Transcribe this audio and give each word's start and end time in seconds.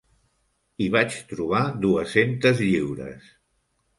Hi 0.85 0.87
vaig 0.95 1.17
trobar 1.33 1.59
dues-centes 1.85 2.65
lliures. 2.71 3.31